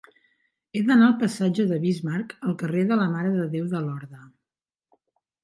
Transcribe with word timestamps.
He 0.77 0.81
d'anar 0.85 1.03
del 1.09 1.19
passatge 1.23 1.65
de 1.71 1.77
Bismarck 1.83 2.33
al 2.49 2.57
carrer 2.63 2.87
de 2.93 2.99
la 3.03 3.07
Mare 3.13 3.35
de 3.37 3.47
Déu 3.59 3.69
de 3.77 3.85
Lorda. 3.85 4.27